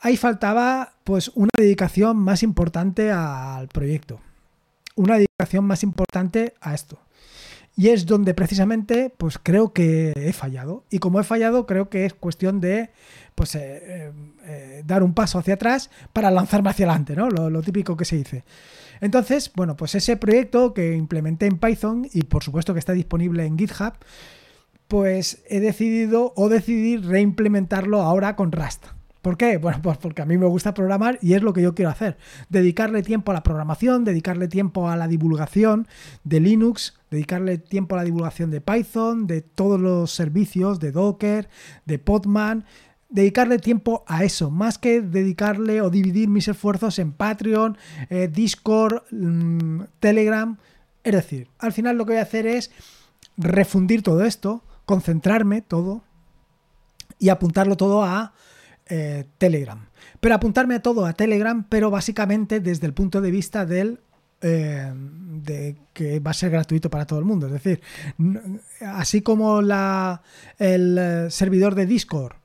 ahí 0.00 0.16
faltaba 0.16 0.94
pues 1.04 1.30
una 1.34 1.50
dedicación 1.56 2.16
más 2.16 2.42
importante 2.42 3.10
al 3.10 3.68
proyecto. 3.68 4.20
Una 4.94 5.16
dedicación 5.16 5.64
más 5.64 5.82
importante 5.82 6.54
a 6.60 6.74
esto. 6.74 6.98
Y 7.74 7.88
es 7.88 8.04
donde 8.06 8.34
precisamente 8.34 9.12
pues 9.16 9.38
creo 9.42 9.72
que 9.72 10.12
he 10.16 10.32
fallado. 10.32 10.84
Y 10.90 10.98
como 10.98 11.20
he 11.20 11.24
fallado, 11.24 11.66
creo 11.66 11.88
que 11.88 12.04
es 12.04 12.14
cuestión 12.14 12.60
de 12.60 12.90
pues 13.34 13.54
eh, 13.54 13.60
eh, 13.60 14.12
eh, 14.44 14.82
dar 14.84 15.02
un 15.02 15.14
paso 15.14 15.38
hacia 15.38 15.54
atrás 15.54 15.90
para 16.12 16.30
lanzarme 16.30 16.70
hacia 16.70 16.86
adelante, 16.86 17.16
¿no? 17.16 17.30
Lo, 17.30 17.62
típico 17.62 17.96
que 17.96 18.04
se 18.04 18.16
dice. 18.16 18.44
Entonces, 19.00 19.50
bueno, 19.54 19.76
pues 19.76 19.94
ese 19.94 20.16
proyecto 20.16 20.74
que 20.74 20.94
implementé 20.94 21.46
en 21.46 21.58
Python 21.58 22.08
y 22.12 22.22
por 22.22 22.44
supuesto 22.44 22.72
que 22.72 22.78
está 22.78 22.92
disponible 22.92 23.46
en 23.46 23.58
GitHub, 23.58 23.94
pues 24.86 25.42
he 25.48 25.60
decidido 25.60 26.32
o 26.36 26.48
decidí 26.48 26.98
reimplementarlo 26.98 28.02
ahora 28.02 28.36
con 28.36 28.52
Rust. 28.52 28.86
¿Por 29.22 29.36
qué? 29.36 29.56
Bueno, 29.56 29.78
pues 29.80 29.98
porque 29.98 30.20
a 30.20 30.26
mí 30.26 30.36
me 30.36 30.46
gusta 30.46 30.74
programar 30.74 31.18
y 31.22 31.34
es 31.34 31.42
lo 31.42 31.52
que 31.52 31.62
yo 31.62 31.76
quiero 31.76 31.92
hacer. 31.92 32.18
Dedicarle 32.48 33.04
tiempo 33.04 33.30
a 33.30 33.34
la 33.34 33.44
programación, 33.44 34.04
dedicarle 34.04 34.48
tiempo 34.48 34.88
a 34.88 34.96
la 34.96 35.06
divulgación 35.06 35.86
de 36.24 36.40
Linux, 36.40 36.98
dedicarle 37.08 37.58
tiempo 37.58 37.94
a 37.94 37.98
la 37.98 38.04
divulgación 38.04 38.50
de 38.50 38.60
Python, 38.60 39.28
de 39.28 39.40
todos 39.40 39.80
los 39.80 40.10
servicios, 40.10 40.80
de 40.80 40.90
Docker, 40.90 41.48
de 41.86 42.00
Podman. 42.00 42.64
Dedicarle 43.10 43.58
tiempo 43.58 44.04
a 44.08 44.24
eso, 44.24 44.50
más 44.50 44.78
que 44.78 45.02
dedicarle 45.02 45.82
o 45.82 45.90
dividir 45.90 46.28
mis 46.28 46.48
esfuerzos 46.48 46.98
en 46.98 47.12
Patreon, 47.12 47.76
eh, 48.10 48.28
Discord, 48.32 49.02
mm, 49.12 49.82
Telegram. 50.00 50.56
Es 51.04 51.12
decir, 51.12 51.48
al 51.58 51.72
final 51.72 51.96
lo 51.96 52.06
que 52.06 52.14
voy 52.14 52.20
a 52.20 52.22
hacer 52.22 52.46
es 52.46 52.72
refundir 53.36 54.02
todo 54.02 54.24
esto, 54.24 54.64
concentrarme 54.84 55.62
todo 55.62 56.02
y 57.20 57.28
apuntarlo 57.28 57.76
todo 57.76 58.02
a 58.02 58.32
eh, 58.86 59.24
Telegram. 59.38 59.88
Pero 60.20 60.34
apuntarme 60.34 60.74
a 60.74 60.82
todo 60.82 61.06
a 61.06 61.12
Telegram, 61.12 61.64
pero 61.68 61.90
básicamente 61.90 62.60
desde 62.60 62.86
el 62.86 62.94
punto 62.94 63.20
de 63.20 63.30
vista 63.30 63.64
del 63.64 64.00
eh, 64.40 64.92
de 64.94 65.76
que 65.92 66.18
va 66.18 66.32
a 66.32 66.34
ser 66.34 66.50
gratuito 66.50 66.90
para 66.90 67.06
todo 67.06 67.18
el 67.18 67.24
mundo. 67.24 67.46
Es 67.46 67.52
decir, 67.52 67.80
así 68.80 69.22
como 69.22 69.62
la, 69.62 70.22
el 70.58 70.98
eh, 70.98 71.30
servidor 71.30 71.74
de 71.74 71.86
Discord 71.86 72.36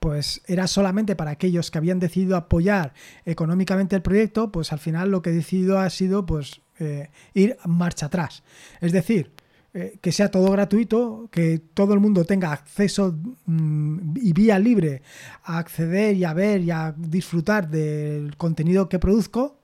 pues 0.00 0.42
era 0.46 0.66
solamente 0.66 1.16
para 1.16 1.30
aquellos 1.30 1.70
que 1.70 1.78
habían 1.78 1.98
decidido 1.98 2.36
apoyar 2.36 2.92
económicamente 3.24 3.96
el 3.96 4.02
proyecto, 4.02 4.52
pues 4.52 4.70
al 4.70 4.78
final 4.78 5.10
lo 5.10 5.22
que 5.22 5.30
he 5.30 5.32
decidido 5.32 5.78
ha 5.78 5.88
sido 5.88 6.26
pues 6.26 6.60
ir 7.32 7.56
marcha 7.64 8.06
atrás. 8.06 8.42
Es 8.82 8.92
decir, 8.92 9.32
eh, 9.76 9.98
que 10.00 10.12
sea 10.12 10.30
todo 10.30 10.52
gratuito, 10.52 11.28
que 11.32 11.58
todo 11.58 11.94
el 11.94 12.00
mundo 12.00 12.24
tenga 12.24 12.52
acceso 12.52 13.18
mm, 13.46 14.16
y 14.18 14.32
vía 14.32 14.56
libre 14.60 15.02
a 15.42 15.58
acceder 15.58 16.14
y 16.14 16.22
a 16.22 16.32
ver 16.32 16.60
y 16.60 16.70
a 16.70 16.94
disfrutar 16.96 17.68
del 17.68 18.36
contenido 18.36 18.88
que 18.88 19.00
produzco 19.00 19.58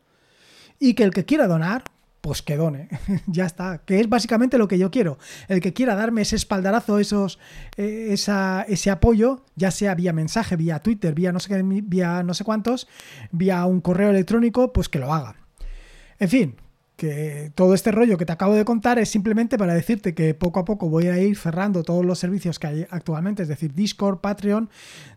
y 0.80 0.94
que 0.94 1.04
el 1.04 1.12
que 1.12 1.24
quiera 1.24 1.46
donar, 1.46 1.84
pues 2.22 2.42
que 2.42 2.56
done, 2.56 2.88
ya 3.28 3.46
está, 3.46 3.82
que 3.84 4.00
es 4.00 4.08
básicamente 4.08 4.58
lo 4.58 4.66
que 4.66 4.78
yo 4.78 4.90
quiero. 4.90 5.16
El 5.46 5.60
que 5.60 5.72
quiera 5.72 5.94
darme 5.94 6.22
ese 6.22 6.34
espaldarazo, 6.34 6.98
esos, 6.98 7.38
eh, 7.76 8.08
esa, 8.10 8.62
ese 8.62 8.90
apoyo, 8.90 9.44
ya 9.54 9.70
sea 9.70 9.94
vía 9.94 10.12
mensaje, 10.12 10.56
vía 10.56 10.80
Twitter, 10.80 11.14
vía 11.14 11.30
no, 11.30 11.38
sé 11.38 11.62
vía 11.62 12.24
no 12.24 12.34
sé 12.34 12.42
cuántos, 12.42 12.88
vía 13.30 13.64
un 13.64 13.80
correo 13.80 14.10
electrónico, 14.10 14.72
pues 14.72 14.88
que 14.88 14.98
lo 14.98 15.14
haga. 15.14 15.36
En 16.18 16.28
fin, 16.28 16.56
que 17.00 17.50
todo 17.54 17.72
este 17.72 17.92
rollo 17.92 18.18
que 18.18 18.26
te 18.26 18.32
acabo 18.32 18.54
de 18.54 18.66
contar 18.66 18.98
es 18.98 19.08
simplemente 19.08 19.56
para 19.56 19.72
decirte 19.72 20.14
que 20.14 20.34
poco 20.34 20.60
a 20.60 20.66
poco 20.66 20.90
voy 20.90 21.06
a 21.06 21.18
ir 21.18 21.34
cerrando 21.34 21.82
todos 21.82 22.04
los 22.04 22.18
servicios 22.18 22.58
que 22.58 22.66
hay 22.66 22.86
actualmente, 22.90 23.42
es 23.42 23.48
decir, 23.48 23.72
Discord, 23.72 24.18
Patreon, 24.18 24.68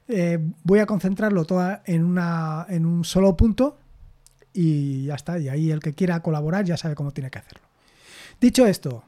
eh, 0.07 0.39
voy 0.63 0.79
a 0.79 0.85
concentrarlo 0.85 1.43
todo 1.43 1.79
en, 1.85 2.05
una, 2.05 2.65
en 2.69 2.85
un 2.85 3.03
solo 3.03 3.35
punto 3.35 3.77
y 4.53 5.07
ya 5.07 5.15
está. 5.15 5.37
Y 5.39 5.49
ahí 5.49 5.71
el 5.71 5.81
que 5.81 5.91
quiera 5.91 6.21
colaborar 6.21 6.63
ya 6.63 6.77
sabe 6.77 6.95
cómo 6.95 7.11
tiene 7.11 7.29
que 7.29 7.39
hacerlo. 7.39 7.67
Dicho 8.39 8.65
esto, 8.65 9.03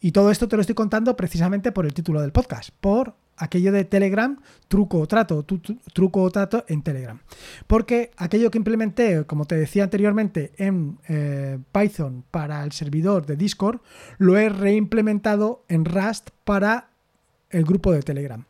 y 0.00 0.12
todo 0.12 0.30
esto 0.30 0.48
te 0.48 0.56
lo 0.56 0.60
estoy 0.60 0.74
contando 0.74 1.16
precisamente 1.16 1.72
por 1.72 1.86
el 1.86 1.94
título 1.94 2.20
del 2.20 2.32
podcast, 2.32 2.70
por 2.80 3.14
aquello 3.36 3.72
de 3.72 3.84
Telegram, 3.84 4.40
truco 4.68 4.98
o 5.00 5.06
trato, 5.06 5.44
truco 5.44 6.22
o 6.22 6.30
trato 6.30 6.64
en 6.68 6.82
Telegram. 6.82 7.20
Porque 7.66 8.10
aquello 8.16 8.50
que 8.50 8.58
implementé, 8.58 9.24
como 9.24 9.44
te 9.44 9.56
decía 9.56 9.84
anteriormente, 9.84 10.52
en 10.56 10.98
eh, 11.08 11.58
Python 11.72 12.24
para 12.30 12.64
el 12.64 12.72
servidor 12.72 13.26
de 13.26 13.36
Discord, 13.36 13.80
lo 14.18 14.36
he 14.36 14.48
reimplementado 14.48 15.64
en 15.68 15.84
Rust 15.84 16.30
para 16.44 16.90
el 17.50 17.64
grupo 17.64 17.92
de 17.92 18.02
Telegram. 18.02 18.44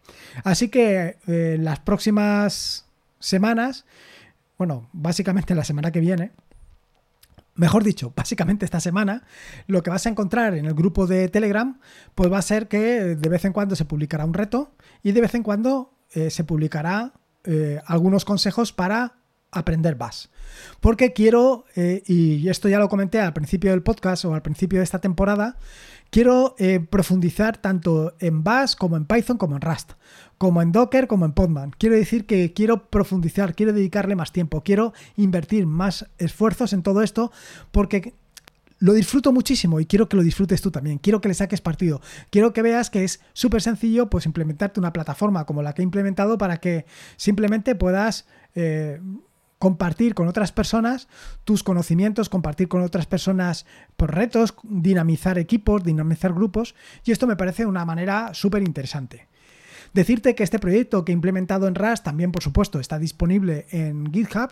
Así 0.44 0.68
que 0.68 1.18
eh, 1.26 1.56
las 1.60 1.80
próximas 1.80 2.86
semanas 3.18 3.84
bueno, 4.58 4.88
básicamente 4.92 5.54
la 5.54 5.64
semana 5.64 5.90
que 5.90 6.00
viene, 6.00 6.32
mejor 7.56 7.84
dicho, 7.84 8.12
básicamente 8.14 8.64
esta 8.64 8.80
semana, 8.80 9.24
lo 9.66 9.82
que 9.82 9.90
vas 9.90 10.06
a 10.06 10.10
encontrar 10.10 10.54
en 10.54 10.66
el 10.66 10.74
grupo 10.74 11.06
de 11.06 11.28
Telegram, 11.28 11.78
pues 12.14 12.30
va 12.30 12.38
a 12.38 12.42
ser 12.42 12.68
que 12.68 13.16
de 13.16 13.28
vez 13.28 13.44
en 13.44 13.52
cuando 13.52 13.76
se 13.76 13.84
publicará 13.84 14.24
un 14.24 14.34
reto 14.34 14.74
y 15.02 15.12
de 15.12 15.20
vez 15.20 15.34
en 15.34 15.42
cuando 15.42 15.92
eh, 16.12 16.30
se 16.30 16.44
publicará 16.44 17.14
eh, 17.44 17.80
algunos 17.86 18.24
consejos 18.24 18.72
para 18.72 19.16
aprender 19.50 19.94
Bash. 19.94 20.26
Porque 20.80 21.12
quiero, 21.12 21.64
eh, 21.74 22.02
y 22.06 22.48
esto 22.48 22.68
ya 22.68 22.78
lo 22.78 22.88
comenté 22.88 23.20
al 23.20 23.32
principio 23.32 23.70
del 23.70 23.82
podcast 23.82 24.24
o 24.24 24.34
al 24.34 24.42
principio 24.42 24.78
de 24.78 24.84
esta 24.84 25.00
temporada, 25.00 25.56
quiero 26.10 26.54
profundizar 26.88 27.58
tanto 27.58 28.14
en 28.20 28.44
Bash 28.44 28.74
como 28.76 28.96
en 28.96 29.06
Python 29.06 29.38
como 29.38 29.56
en 29.56 29.62
Rust 29.62 29.92
como 30.38 30.62
en 30.62 30.72
Docker, 30.72 31.06
como 31.06 31.24
en 31.24 31.32
Podman. 31.32 31.70
Quiero 31.78 31.96
decir 31.96 32.26
que 32.26 32.52
quiero 32.52 32.90
profundizar, 32.90 33.54
quiero 33.54 33.72
dedicarle 33.72 34.16
más 34.16 34.32
tiempo, 34.32 34.62
quiero 34.62 34.92
invertir 35.16 35.66
más 35.66 36.06
esfuerzos 36.18 36.72
en 36.72 36.82
todo 36.82 37.02
esto 37.02 37.32
porque 37.72 38.14
lo 38.78 38.92
disfruto 38.92 39.32
muchísimo 39.32 39.80
y 39.80 39.86
quiero 39.86 40.08
que 40.08 40.16
lo 40.16 40.22
disfrutes 40.22 40.60
tú 40.60 40.70
también. 40.70 40.98
Quiero 40.98 41.20
que 41.20 41.28
le 41.28 41.34
saques 41.34 41.62
partido. 41.62 42.02
Quiero 42.30 42.52
que 42.52 42.60
veas 42.60 42.90
que 42.90 43.04
es 43.04 43.20
súper 43.32 43.62
sencillo 43.62 44.10
pues 44.10 44.26
implementarte 44.26 44.80
una 44.80 44.92
plataforma 44.92 45.46
como 45.46 45.62
la 45.62 45.72
que 45.72 45.80
he 45.80 45.84
implementado 45.84 46.36
para 46.36 46.58
que 46.58 46.84
simplemente 47.16 47.74
puedas 47.74 48.26
eh, 48.54 49.00
compartir 49.58 50.14
con 50.14 50.28
otras 50.28 50.52
personas 50.52 51.08
tus 51.44 51.62
conocimientos, 51.62 52.28
compartir 52.28 52.68
con 52.68 52.82
otras 52.82 53.06
personas 53.06 53.66
por 53.96 54.14
retos, 54.14 54.54
dinamizar 54.62 55.38
equipos, 55.38 55.82
dinamizar 55.82 56.32
grupos. 56.32 56.74
Y 57.04 57.12
esto 57.12 57.26
me 57.26 57.36
parece 57.36 57.66
una 57.66 57.84
manera 57.84 58.34
súper 58.34 58.62
interesante. 58.62 59.28
Decirte 59.94 60.34
que 60.34 60.42
este 60.42 60.58
proyecto 60.58 61.04
que 61.04 61.12
he 61.12 61.14
implementado 61.14 61.68
en 61.68 61.74
Rust 61.74 62.04
también, 62.04 62.32
por 62.32 62.42
supuesto, 62.42 62.80
está 62.80 62.98
disponible 62.98 63.66
en 63.70 64.12
GitHub, 64.12 64.50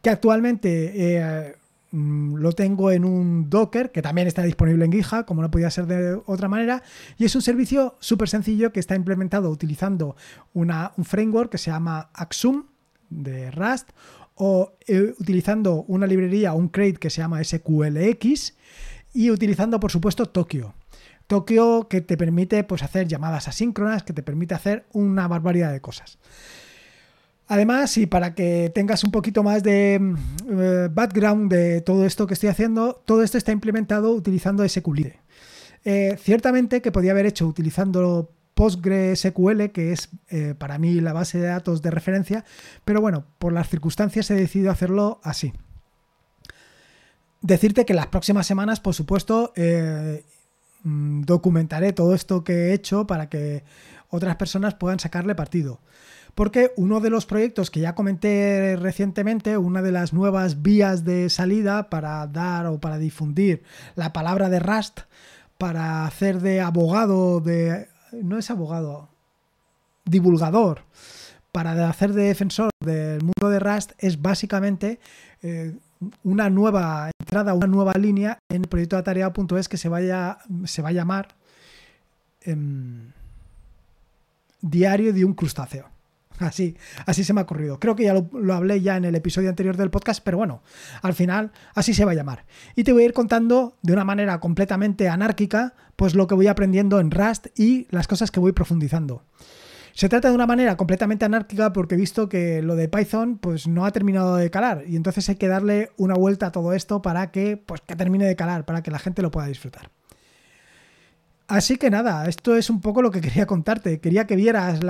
que 0.00 0.10
actualmente 0.10 1.16
eh, 1.16 1.56
mm, 1.90 2.36
lo 2.36 2.52
tengo 2.52 2.92
en 2.92 3.04
un 3.04 3.50
Docker, 3.50 3.90
que 3.90 4.02
también 4.02 4.28
está 4.28 4.42
disponible 4.42 4.84
en 4.84 4.92
GitHub, 4.92 5.24
como 5.24 5.42
no 5.42 5.50
podía 5.50 5.70
ser 5.70 5.86
de 5.86 6.20
otra 6.26 6.48
manera, 6.48 6.82
y 7.18 7.24
es 7.24 7.34
un 7.34 7.42
servicio 7.42 7.96
súper 7.98 8.28
sencillo 8.28 8.72
que 8.72 8.78
está 8.78 8.94
implementado 8.94 9.50
utilizando 9.50 10.14
un 10.52 10.70
framework 11.02 11.50
que 11.50 11.58
se 11.58 11.72
llama 11.72 12.10
Axum 12.14 12.66
de 13.10 13.50
Rust, 13.50 13.90
o 14.34 14.76
eh, 14.86 15.14
utilizando 15.18 15.84
una 15.88 16.06
librería, 16.06 16.52
un 16.52 16.68
crate 16.68 16.94
que 16.94 17.10
se 17.10 17.20
llama 17.20 17.42
SQLX, 17.42 18.54
y 19.12 19.30
utilizando, 19.30 19.78
por 19.78 19.90
supuesto, 19.90 20.26
Tokio. 20.26 20.74
Tokio 21.26 21.88
que 21.88 22.00
te 22.00 22.16
permite 22.16 22.64
pues, 22.64 22.82
hacer 22.82 23.06
llamadas 23.06 23.48
asíncronas, 23.48 24.02
que 24.02 24.12
te 24.12 24.22
permite 24.22 24.54
hacer 24.54 24.84
una 24.92 25.28
barbaridad 25.28 25.72
de 25.72 25.80
cosas. 25.80 26.18
Además, 27.46 27.96
y 27.98 28.06
para 28.06 28.34
que 28.34 28.72
tengas 28.74 29.04
un 29.04 29.10
poquito 29.10 29.42
más 29.42 29.62
de 29.62 30.00
eh, 30.50 30.88
background 30.90 31.52
de 31.52 31.82
todo 31.82 32.06
esto 32.06 32.26
que 32.26 32.34
estoy 32.34 32.48
haciendo, 32.48 33.02
todo 33.04 33.22
esto 33.22 33.36
está 33.36 33.52
implementado 33.52 34.12
utilizando 34.12 34.66
SQLite. 34.66 35.20
Eh, 35.84 36.16
ciertamente 36.18 36.80
que 36.80 36.90
podía 36.90 37.12
haber 37.12 37.26
hecho 37.26 37.46
utilizando 37.46 38.30
PostgreSQL, 38.54 39.70
que 39.72 39.92
es 39.92 40.10
eh, 40.28 40.54
para 40.56 40.78
mí 40.78 41.00
la 41.00 41.12
base 41.12 41.38
de 41.38 41.48
datos 41.48 41.82
de 41.82 41.90
referencia, 41.90 42.44
pero 42.84 43.00
bueno, 43.00 43.26
por 43.38 43.52
las 43.52 43.68
circunstancias 43.68 44.30
he 44.30 44.34
decidido 44.34 44.70
hacerlo 44.70 45.20
así. 45.22 45.52
Decirte 47.40 47.84
que 47.84 47.94
las 47.94 48.06
próximas 48.06 48.46
semanas, 48.46 48.80
por 48.80 48.94
supuesto, 48.94 49.52
Mm, 50.84 51.22
documentaré 51.22 51.94
todo 51.94 52.14
esto 52.14 52.44
que 52.44 52.52
he 52.52 52.74
hecho 52.74 53.06
para 53.06 53.28
que 53.30 53.64
otras 54.10 54.36
personas 54.36 54.74
puedan 54.74 55.00
sacarle 55.00 55.34
partido. 55.34 55.80
Porque 56.34 56.72
uno 56.76 57.00
de 57.00 57.10
los 57.10 57.26
proyectos 57.26 57.70
que 57.70 57.80
ya 57.80 57.94
comenté 57.94 58.76
recientemente, 58.76 59.56
una 59.56 59.82
de 59.82 59.92
las 59.92 60.12
nuevas 60.12 60.62
vías 60.62 61.04
de 61.04 61.30
salida 61.30 61.88
para 61.88 62.26
dar 62.26 62.66
o 62.66 62.80
para 62.80 62.98
difundir 62.98 63.62
la 63.94 64.12
palabra 64.12 64.50
de 64.50 64.60
Rust, 64.60 65.00
para 65.58 66.06
hacer 66.06 66.40
de 66.40 66.60
abogado, 66.60 67.40
de... 67.40 67.88
no 68.22 68.38
es 68.38 68.50
abogado, 68.50 69.08
divulgador, 70.04 70.82
para 71.52 71.88
hacer 71.88 72.12
de 72.12 72.24
defensor 72.24 72.70
del 72.84 73.20
mundo 73.22 73.48
de 73.48 73.60
Rust, 73.60 73.92
es 73.98 74.20
básicamente 74.20 74.98
eh, 75.42 75.76
una 76.22 76.50
nueva 76.50 77.10
entrada, 77.20 77.54
una 77.54 77.66
nueva 77.66 77.92
línea 77.94 78.38
en 78.50 78.62
el 78.62 78.68
proyecto 78.68 78.96
de 78.96 79.00
atareado.es 79.00 79.68
que 79.68 79.76
se, 79.76 79.88
vaya, 79.88 80.38
se 80.64 80.82
va 80.82 80.88
a 80.88 80.92
llamar 80.92 81.28
em, 82.42 83.12
Diario 84.60 85.12
de 85.12 85.24
un 85.26 85.34
crustáceo. 85.34 85.93
Así, 86.38 86.76
así 87.06 87.22
se 87.22 87.32
me 87.32 87.40
ha 87.40 87.44
ocurrido. 87.44 87.78
Creo 87.78 87.94
que 87.94 88.04
ya 88.04 88.14
lo, 88.14 88.54
hablé 88.54 88.80
ya 88.80 88.96
en 88.96 89.04
el 89.04 89.14
episodio 89.14 89.48
anterior 89.48 89.76
del 89.76 89.90
podcast, 89.90 90.22
pero 90.24 90.36
bueno, 90.36 90.62
al 91.02 91.14
final 91.14 91.52
así 91.74 91.94
se 91.94 92.04
va 92.04 92.12
a 92.12 92.14
llamar. 92.14 92.44
Y 92.74 92.84
te 92.84 92.92
voy 92.92 93.02
a 93.02 93.06
ir 93.06 93.12
contando 93.12 93.76
de 93.82 93.92
una 93.92 94.04
manera 94.04 94.40
completamente 94.40 95.08
anárquica, 95.08 95.74
pues 95.96 96.14
lo 96.14 96.26
que 96.26 96.34
voy 96.34 96.48
aprendiendo 96.48 96.98
en 96.98 97.10
Rust 97.10 97.46
y 97.58 97.86
las 97.90 98.08
cosas 98.08 98.30
que 98.30 98.40
voy 98.40 98.52
profundizando. 98.52 99.22
Se 99.92 100.08
trata 100.08 100.28
de 100.28 100.34
una 100.34 100.46
manera 100.46 100.76
completamente 100.76 101.24
anárquica 101.24 101.72
porque 101.72 101.94
he 101.94 101.98
visto 101.98 102.28
que 102.28 102.62
lo 102.62 102.74
de 102.74 102.88
Python 102.88 103.38
pues 103.38 103.68
no 103.68 103.84
ha 103.84 103.92
terminado 103.92 104.34
de 104.34 104.50
calar 104.50 104.82
y 104.88 104.96
entonces 104.96 105.28
hay 105.28 105.36
que 105.36 105.46
darle 105.46 105.92
una 105.96 106.14
vuelta 106.14 106.46
a 106.46 106.52
todo 106.52 106.72
esto 106.72 107.00
para 107.00 107.30
que 107.30 107.56
pues 107.56 107.80
que 107.80 107.94
termine 107.94 108.24
de 108.24 108.34
calar, 108.34 108.64
para 108.64 108.82
que 108.82 108.90
la 108.90 108.98
gente 108.98 109.22
lo 109.22 109.30
pueda 109.30 109.46
disfrutar. 109.46 109.90
Así 111.46 111.76
que 111.76 111.90
nada, 111.90 112.26
esto 112.26 112.56
es 112.56 112.70
un 112.70 112.80
poco 112.80 113.02
lo 113.02 113.10
que 113.10 113.20
quería 113.22 113.46
contarte. 113.46 114.00
Quería 114.00 114.26
que 114.26 114.36
vieras 114.36 114.80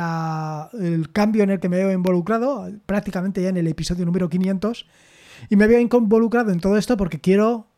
el 0.73 1.12
cambio 1.12 1.42
en 1.42 1.50
el 1.50 1.61
que 1.61 1.68
me 1.68 1.76
veo 1.76 1.92
involucrado, 1.92 2.70
prácticamente 2.87 3.42
ya 3.42 3.49
en 3.49 3.56
el 3.56 3.66
episodio 3.66 4.04
número 4.04 4.28
500. 4.28 4.87
Y 5.50 5.56
me 5.56 5.66
veo 5.66 5.80
involucrado 5.80 6.52
en 6.52 6.61
todo 6.61 6.76
esto 6.76 6.96
porque 6.96 7.20
quiero 7.20 7.68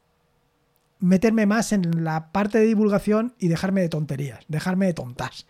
meterme 0.99 1.47
más 1.47 1.73
en 1.73 2.05
la 2.05 2.33
parte 2.33 2.59
de 2.59 2.67
divulgación 2.67 3.35
y 3.39 3.49
dejarme 3.49 3.83
de 3.83 3.89
tonterías, 3.89 4.41
dejarme 4.49 4.87
de 4.87 4.95
tontas 4.95 5.47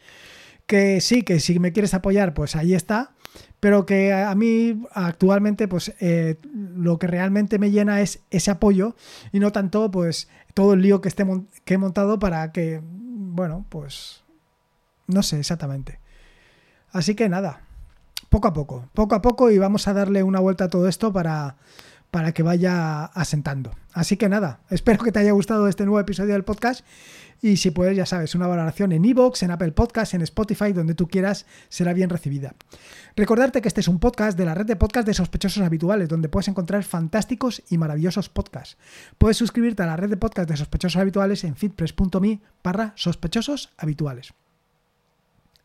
que 0.67 1.01
sí, 1.01 1.23
que 1.23 1.41
si 1.41 1.59
me 1.59 1.73
quieres 1.73 1.95
apoyar, 1.95 2.35
pues 2.35 2.57
ahí 2.57 2.75
está, 2.75 3.13
pero 3.61 3.87
que 3.87 4.13
a 4.13 4.35
mí 4.35 4.83
actualmente, 4.93 5.69
pues 5.69 5.95
eh, 6.01 6.37
lo 6.53 6.99
que 6.99 7.07
realmente 7.07 7.59
me 7.59 7.71
llena 7.71 8.01
es 8.01 8.21
ese 8.31 8.51
apoyo 8.51 8.97
y 9.33 9.39
no 9.41 9.53
tanto, 9.53 9.91
pues, 9.91 10.29
todo 10.55 10.75
el 10.75 10.83
lío 10.83 11.01
que, 11.01 11.11
que 11.65 11.75
he 11.75 11.79
montado 11.79 12.19
para 12.19 12.53
que, 12.53 12.83
bueno, 13.37 13.67
pues, 13.69 14.23
no 15.07 15.23
sé 15.23 15.39
exactamente. 15.39 16.01
Así 16.91 17.15
que 17.15 17.29
nada, 17.29 17.61
poco 18.31 18.49
a 18.49 18.53
poco, 18.53 18.89
poco 18.95 19.15
a 19.15 19.23
poco 19.23 19.51
y 19.51 19.59
vamos 19.59 19.87
a 19.87 19.93
darle 19.93 20.23
una 20.23 20.41
vuelta 20.41 20.65
a 20.65 20.69
todo 20.69 20.89
esto 20.89 21.13
para, 21.13 21.57
para 22.17 22.33
que 22.33 22.43
vaya 22.43 23.05
asentando. 23.05 23.73
Así 23.93 24.17
que 24.17 24.31
nada, 24.31 24.61
espero 24.71 25.05
que 25.05 25.13
te 25.13 25.19
haya 25.19 25.33
gustado 25.33 25.69
este 25.69 25.85
nuevo 25.85 26.01
episodio 26.01 26.33
del 26.33 26.45
podcast 26.45 26.83
y 27.43 27.59
si 27.59 27.71
puedes, 27.73 27.95
ya 27.95 28.07
sabes, 28.07 28.35
una 28.35 28.47
valoración 28.47 28.93
en 28.93 29.05
iVoox, 29.05 29.43
en 29.43 29.51
Apple 29.51 29.73
Podcasts, 29.73 30.15
en 30.15 30.23
Spotify, 30.23 30.73
donde 30.73 30.95
tú 30.95 31.09
quieras, 31.09 31.45
será 31.69 31.93
bien 31.93 32.09
recibida. 32.09 32.55
Recordarte 33.17 33.61
que 33.61 33.69
este 33.69 33.83
es 33.83 33.89
un 33.89 33.99
podcast 33.99 34.39
de 34.39 34.47
la 34.47 34.55
red 34.55 34.65
de 34.65 34.77
podcast 34.77 35.07
de 35.07 35.13
sospechosos 35.13 35.63
habituales, 35.63 36.09
donde 36.09 36.31
puedes 36.31 36.49
encontrar 36.49 36.85
fantásticos 36.85 37.63
y 37.69 37.77
maravillosos 37.77 38.31
podcasts. 38.31 38.79
Puedes 39.19 39.37
suscribirte 39.37 39.83
a 39.83 39.87
la 39.87 39.99
red 39.99 40.09
de 40.09 40.17
podcast 40.17 40.49
de 40.49 40.57
sospechosos 40.57 40.99
habituales 40.99 41.45
en 41.45 41.55
fitpress.me 41.55 42.41
barra 42.65 42.95
sospechosos 42.97 43.75
habituales. 43.77 44.33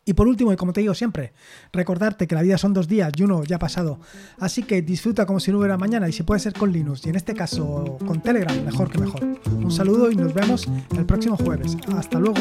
Y 0.04 0.14
por 0.14 0.26
último, 0.26 0.52
y 0.52 0.56
como 0.56 0.72
te 0.72 0.80
digo 0.80 0.94
siempre, 0.94 1.32
recordarte 1.72 2.26
que 2.26 2.34
la 2.34 2.42
vida 2.42 2.58
son 2.58 2.72
dos 2.72 2.88
días 2.88 3.12
y 3.16 3.22
uno 3.22 3.44
ya 3.44 3.56
ha 3.56 3.58
pasado. 3.60 4.00
Así 4.38 4.64
que 4.64 4.82
disfruta 4.82 5.26
como 5.26 5.38
si 5.38 5.52
no 5.52 5.58
hubiera 5.58 5.76
mañana 5.76 6.08
y 6.08 6.12
si 6.12 6.24
puede 6.24 6.40
ser 6.40 6.54
con 6.54 6.72
Linux 6.72 7.06
y 7.06 7.10
en 7.10 7.16
este 7.16 7.34
caso 7.34 7.98
con 8.04 8.20
Telegram, 8.20 8.64
mejor 8.64 8.90
que 8.90 8.98
mejor. 8.98 9.24
Un 9.52 9.70
saludo 9.70 10.10
y 10.10 10.16
nos 10.16 10.34
vemos 10.34 10.68
el 10.96 11.06
próximo 11.06 11.36
jueves. 11.36 11.76
Hasta 11.96 12.18
luego. 12.18 12.40